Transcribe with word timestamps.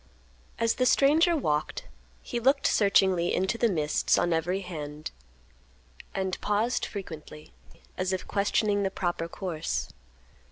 As 0.57 0.73
the 0.73 0.87
stranger 0.87 1.35
walked, 1.37 1.83
he 2.23 2.39
looked 2.39 2.65
searchingly 2.65 3.31
into 3.31 3.55
the 3.59 3.69
mists 3.69 4.17
on 4.17 4.33
every 4.33 4.61
hand, 4.61 5.11
and 6.15 6.41
paused 6.41 6.87
frequently 6.87 7.53
as 7.99 8.11
if 8.11 8.27
questioning 8.27 8.81
the 8.81 8.89
proper 8.89 9.27
course. 9.27 9.89